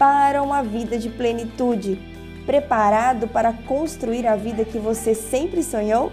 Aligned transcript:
para 0.00 0.42
uma 0.42 0.62
vida 0.62 0.96
de 0.96 1.10
plenitude, 1.10 2.00
preparado 2.46 3.28
para 3.28 3.52
construir 3.52 4.26
a 4.26 4.34
vida 4.34 4.64
que 4.64 4.78
você 4.78 5.14
sempre 5.14 5.62
sonhou? 5.62 6.10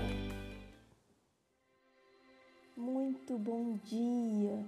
Muito 2.76 3.38
bom 3.38 3.80
dia! 3.86 4.60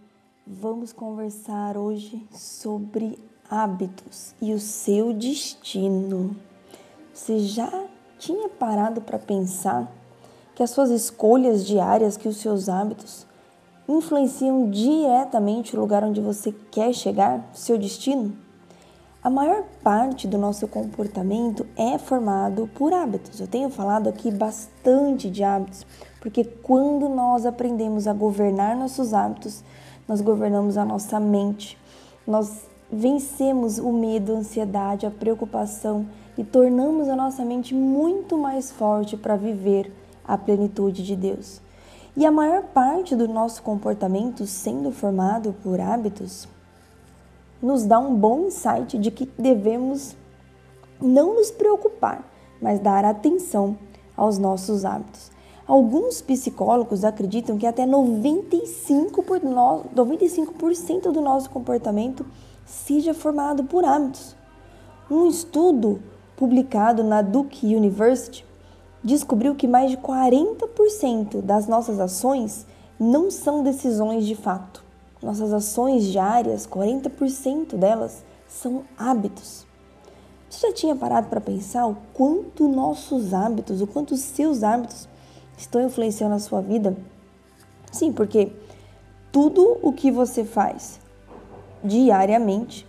Vamos 0.47 0.93
conversar 0.93 1.75
hoje 1.75 2.25
sobre 2.31 3.19
hábitos 3.49 4.33
e 4.41 4.53
o 4.53 4.59
seu 4.59 5.11
destino. 5.11 6.33
Você 7.13 7.39
já 7.39 7.87
tinha 8.17 8.47
parado 8.47 9.01
para 9.01 9.19
pensar 9.19 9.91
que 10.55 10.63
as 10.63 10.69
suas 10.69 10.89
escolhas 10.91 11.67
diárias, 11.67 12.15
que 12.15 12.29
os 12.29 12.37
seus 12.37 12.69
hábitos 12.69 13.27
influenciam 13.85 14.69
diretamente 14.69 15.75
o 15.75 15.79
lugar 15.81 16.05
onde 16.05 16.21
você 16.21 16.53
quer 16.71 16.93
chegar, 16.93 17.49
seu 17.51 17.77
destino? 17.77 18.47
A 19.21 19.29
maior 19.29 19.63
parte 19.83 20.25
do 20.25 20.37
nosso 20.37 20.65
comportamento 20.65 21.67
é 21.75 21.97
formado 21.97 22.69
por 22.73 22.93
hábitos. 22.93 23.37
Eu 23.41 23.47
tenho 23.47 23.69
falado 23.69 24.07
aqui 24.07 24.31
bastante 24.31 25.29
de 25.29 25.43
hábitos, 25.43 25.85
porque 26.21 26.45
quando 26.45 27.09
nós 27.09 27.45
aprendemos 27.45 28.07
a 28.07 28.13
governar 28.13 28.77
nossos 28.77 29.13
hábitos, 29.13 29.61
nós 30.07 30.21
governamos 30.21 30.77
a 30.77 30.85
nossa 30.85 31.19
mente, 31.19 31.77
nós 32.25 32.63
vencemos 32.89 33.77
o 33.77 33.91
medo, 33.91 34.33
a 34.33 34.37
ansiedade, 34.37 35.05
a 35.05 35.11
preocupação 35.11 36.07
e 36.37 36.43
tornamos 36.45 37.09
a 37.09 37.15
nossa 37.15 37.43
mente 37.43 37.75
muito 37.75 38.37
mais 38.37 38.71
forte 38.71 39.17
para 39.17 39.35
viver 39.35 39.93
a 40.23 40.37
plenitude 40.37 41.03
de 41.03 41.17
Deus. 41.17 41.61
E 42.15 42.25
a 42.25 42.31
maior 42.31 42.63
parte 42.63 43.17
do 43.17 43.27
nosso 43.27 43.61
comportamento 43.63 44.47
sendo 44.47 44.93
formado 44.93 45.53
por 45.61 45.81
hábitos 45.81 46.47
nos 47.61 47.85
dá 47.85 47.99
um 47.99 48.15
bom 48.15 48.47
insight 48.47 48.97
de 48.97 49.11
que 49.11 49.29
devemos 49.37 50.15
não 51.01 51.35
nos 51.35 51.51
preocupar, 51.51 52.23
mas 52.61 52.79
dar 52.79 53.05
atenção 53.05 53.77
aos 54.15 54.37
nossos 54.37 54.85
hábitos. 54.85 55.31
Alguns 55.67 56.21
psicólogos 56.21 57.03
acreditam 57.03 57.57
que 57.57 57.67
até 57.67 57.85
95%, 57.85 59.23
por 59.23 59.41
no, 59.43 59.85
95 59.95 61.11
do 61.11 61.21
nosso 61.21 61.49
comportamento 61.49 62.25
seja 62.65 63.13
formado 63.13 63.63
por 63.63 63.85
hábitos. 63.85 64.35
Um 65.09 65.27
estudo 65.27 66.01
publicado 66.35 67.03
na 67.03 67.21
Duke 67.21 67.75
University 67.75 68.45
descobriu 69.03 69.55
que 69.55 69.67
mais 69.67 69.91
de 69.91 69.97
40% 69.97 71.41
das 71.41 71.67
nossas 71.67 71.99
ações 71.99 72.65
não 72.99 73.31
são 73.31 73.63
decisões 73.63 74.25
de 74.25 74.35
fato, 74.35 74.83
nossas 75.21 75.51
ações 75.51 76.05
diárias, 76.05 76.65
40% 76.65 77.75
delas 77.75 78.23
são 78.47 78.83
hábitos. 78.97 79.65
Você 80.49 80.67
já 80.67 80.73
tinha 80.73 80.95
parado 80.95 81.27
para 81.27 81.39
pensar 81.39 81.85
o 81.85 81.97
quanto 82.13 82.67
nossos 82.67 83.33
hábitos, 83.33 83.81
o 83.81 83.87
quanto 83.87 84.13
os 84.13 84.21
seus 84.21 84.63
hábitos 84.63 85.07
estão 85.57 85.85
influenciando 85.85 86.35
a 86.35 86.39
sua 86.39 86.61
vida? 86.61 86.97
Sim, 87.91 88.11
porque 88.11 88.51
tudo 89.31 89.77
o 89.81 89.93
que 89.93 90.09
você 90.09 90.43
faz 90.43 90.99
diariamente 91.83 92.87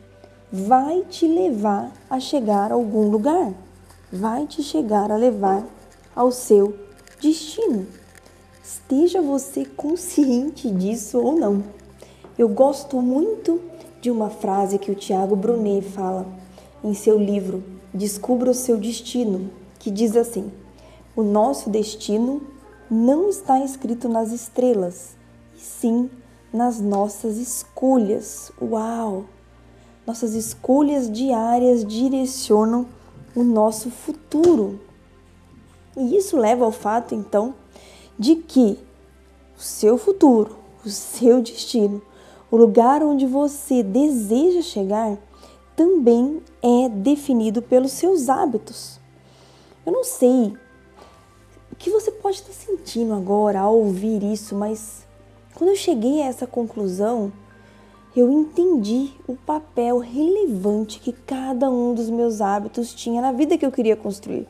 vai 0.51 1.03
te 1.03 1.27
levar 1.27 1.93
a 2.09 2.19
chegar 2.19 2.73
a 2.73 2.75
algum 2.75 3.11
lugar, 3.11 3.53
vai 4.11 4.47
te 4.47 4.63
chegar 4.63 5.11
a 5.11 5.17
levar 5.17 5.65
ao 6.15 6.33
seu 6.33 6.75
destino. 7.21 7.87
Esteja 8.63 9.21
você 9.21 9.65
consciente 9.65 10.71
disso 10.71 11.19
ou 11.19 11.37
não. 11.37 11.63
Eu 12.39 12.49
gosto 12.49 13.01
muito 13.01 13.61
de 14.01 14.11
uma 14.11 14.31
frase 14.31 14.79
que 14.79 14.91
o 14.91 14.95
Tiago 14.95 15.37
Brunet 15.37 15.83
fala 15.83 16.27
em 16.83 16.95
seu 16.95 17.19
livro 17.19 17.63
Descubra 17.93 18.53
o 18.53 18.55
seu 18.55 18.77
destino, 18.77 19.51
que 19.81 19.91
diz 19.91 20.17
assim: 20.17 20.53
O 21.17 21.25
nosso 21.25 21.69
destino 21.69 22.41
não 22.89 23.29
está 23.29 23.65
escrito 23.65 24.09
nas 24.09 24.31
estrelas, 24.31 25.17
e 25.57 25.61
sim 25.61 26.09
nas 26.53 26.81
nossas 26.81 27.37
escolhas. 27.37 28.53
Uau! 28.63 29.25
Nossas 30.07 30.35
escolhas 30.35 31.11
diárias 31.11 31.85
direcionam 31.85 32.87
o 33.35 33.43
nosso 33.43 33.91
futuro. 33.91 34.79
E 35.97 36.17
isso 36.17 36.37
leva 36.37 36.65
ao 36.65 36.73
fato, 36.73 37.13
então, 37.13 37.55
de 38.17 38.37
que 38.37 38.79
o 39.59 39.61
seu 39.61 39.99
futuro, 39.99 40.57
o 40.85 40.89
seu 40.89 41.43
destino, 41.43 42.01
o 42.51 42.57
lugar 42.57 43.03
onde 43.03 43.27
você 43.27 43.83
deseja 43.83 44.61
chegar 44.61 45.17
também 45.77 46.43
é 46.63 46.89
definido 46.89 47.63
pelos 47.63 47.93
seus 47.93 48.29
hábitos. 48.29 48.99
Eu 49.87 49.93
não 49.93 50.05
sei 50.05 50.53
o 51.73 51.77
que 51.77 51.91
você 51.91 52.11
pode 52.11 52.37
estar 52.37 52.53
sentindo 52.53 53.15
agora 53.15 53.61
ao 53.61 53.79
ouvir 53.79 54.23
isso, 54.23 54.55
mas 54.55 55.07
quando 55.55 55.71
eu 55.71 55.77
cheguei 55.77 56.23
a 56.23 56.27
essa 56.27 56.47
conclusão, 56.47 57.33
eu 58.15 58.31
entendi 58.31 59.11
o 59.27 59.37
papel 59.37 59.99
relevante 59.99 60.99
que 60.99 61.13
cada 61.13 61.71
um 61.71 61.95
dos 61.95 62.11
meus 62.11 62.41
hábitos 62.41 62.93
tinha 62.93 63.23
na 63.23 63.31
vida 63.31 63.57
que 63.57 63.65
eu 63.65 63.71
queria 63.71 63.95
construir. 63.95 64.49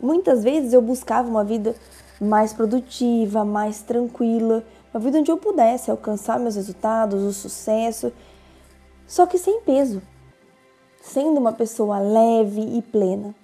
Muitas 0.00 0.42
vezes 0.42 0.72
eu 0.72 0.80
buscava 0.80 1.28
uma 1.28 1.44
vida 1.44 1.76
mais 2.20 2.52
produtiva, 2.52 3.44
mais 3.44 3.82
tranquila, 3.82 4.64
uma 4.94 5.00
vida 5.00 5.18
onde 5.18 5.30
eu 5.30 5.36
pudesse 5.36 5.90
alcançar 5.90 6.38
meus 6.38 6.54
resultados, 6.54 7.20
o 7.20 7.32
sucesso, 7.32 8.12
só 9.08 9.26
que 9.26 9.36
sem 9.36 9.60
peso, 9.62 10.00
sendo 11.02 11.40
uma 11.40 11.52
pessoa 11.52 11.98
leve 11.98 12.60
e 12.60 12.80
plena. 12.80 13.34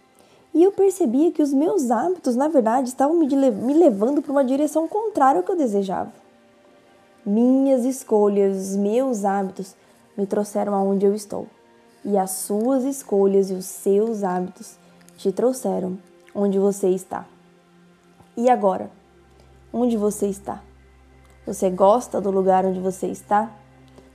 E 0.55 0.63
eu 0.63 0.71
percebia 0.71 1.33
que 1.33 1.43
os 1.43 1.53
meus 1.53 1.91
hábitos, 1.91 2.37
na 2.37 2.47
verdade, 2.47 2.89
estavam 2.89 3.17
me, 3.17 3.27
me 3.27 3.75
levando 3.75 4.23
para 4.23 4.31
uma 4.31 4.45
direção 4.45 4.87
contrária 4.87 5.41
ao 5.41 5.45
que 5.45 5.51
eu 5.51 5.57
desejava. 5.57 6.13
Minhas 7.27 7.85
escolhas, 7.85 8.77
meus 8.77 9.25
hábitos 9.25 9.75
me 10.17 10.27
trouxeram 10.27 10.73
aonde 10.73 11.05
eu 11.05 11.15
estou. 11.15 11.49
E 12.05 12.17
as 12.17 12.31
suas 12.31 12.85
escolhas 12.85 13.51
e 13.51 13.55
os 13.55 13.67
seus 13.67 14.23
hábitos 14.23 14.79
te 15.17 15.33
trouxeram 15.33 15.99
onde 16.33 16.61
você 16.61 16.91
está. 16.91 17.27
E 18.37 18.49
agora? 18.49 18.89
Onde 19.73 19.97
você 19.97 20.27
está? 20.27 20.63
Você 21.51 21.69
gosta 21.69 22.21
do 22.21 22.31
lugar 22.31 22.65
onde 22.65 22.79
você 22.79 23.09
está? 23.09 23.51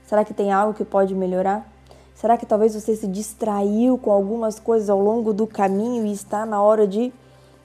Será 0.06 0.24
que 0.24 0.32
tem 0.32 0.50
algo 0.50 0.72
que 0.72 0.86
pode 0.86 1.14
melhorar? 1.14 1.70
Será 2.14 2.38
que 2.38 2.46
talvez 2.46 2.74
você 2.74 2.96
se 2.96 3.06
distraiu 3.06 3.98
com 3.98 4.10
algumas 4.10 4.58
coisas 4.58 4.88
ao 4.88 4.98
longo 4.98 5.34
do 5.34 5.46
caminho 5.46 6.06
e 6.06 6.12
está 6.12 6.46
na 6.46 6.62
hora 6.62 6.86
de 6.86 7.12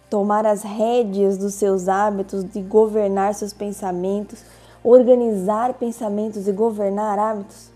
tomar 0.10 0.46
as 0.46 0.62
rédeas 0.62 1.38
dos 1.38 1.54
seus 1.54 1.88
hábitos, 1.88 2.44
de 2.44 2.62
governar 2.62 3.34
seus 3.34 3.54
pensamentos, 3.54 4.44
organizar 4.84 5.74
pensamentos 5.76 6.50
e 6.50 6.52
governar 6.52 7.18
hábitos? 7.18 7.70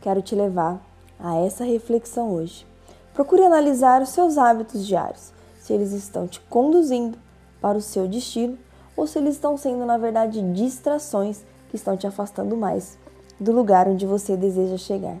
Quero 0.00 0.20
te 0.20 0.34
levar 0.34 0.80
a 1.20 1.36
essa 1.36 1.62
reflexão 1.62 2.32
hoje. 2.32 2.66
Procure 3.14 3.44
analisar 3.44 4.02
os 4.02 4.08
seus 4.08 4.36
hábitos 4.38 4.84
diários, 4.84 5.32
se 5.60 5.72
eles 5.72 5.92
estão 5.92 6.26
te 6.26 6.40
conduzindo 6.50 7.16
para 7.60 7.78
o 7.78 7.80
seu 7.80 8.08
destino 8.08 8.58
ou 8.98 9.06
se 9.06 9.16
eles 9.16 9.36
estão 9.36 9.56
sendo, 9.56 9.86
na 9.86 9.96
verdade, 9.96 10.42
distrações 10.52 11.42
que 11.70 11.76
estão 11.76 11.96
te 11.96 12.04
afastando 12.04 12.56
mais 12.56 12.98
do 13.38 13.52
lugar 13.52 13.86
onde 13.86 14.04
você 14.04 14.36
deseja 14.36 14.76
chegar. 14.76 15.16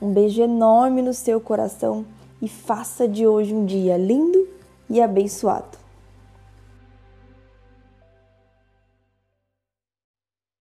Um 0.00 0.10
beijo 0.10 0.40
enorme 0.40 1.02
no 1.02 1.12
seu 1.12 1.38
coração 1.38 2.06
e 2.40 2.48
faça 2.48 3.06
de 3.06 3.26
hoje 3.26 3.54
um 3.54 3.66
dia 3.66 3.98
lindo 3.98 4.48
e 4.88 5.02
abençoado. 5.02 5.83